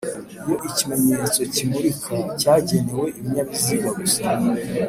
Iyo 0.43 0.55
ikimenyetso 0.69 1.39
kimurika 1.53 2.15
cyagenewe 2.39 3.05
ibinyabiziga 3.19 3.89
gusa 3.99 4.25